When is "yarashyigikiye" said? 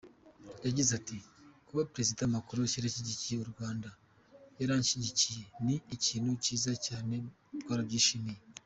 2.75-3.35